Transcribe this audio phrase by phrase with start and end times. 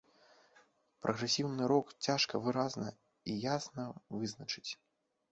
[1.05, 2.87] Прагрэсіўны рок цяжка выразна
[3.33, 3.85] і ясна
[4.23, 4.71] вызначыць.